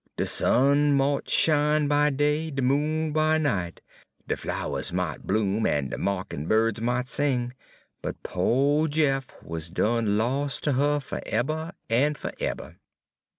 [0.17, 3.81] De sun mought shine by day, de moon by night,
[4.27, 7.53] de flowers mought bloom, en de mawkin' birds mought sing,
[8.01, 12.77] but po' Jeff wuz done los' ter her fereber en fereber.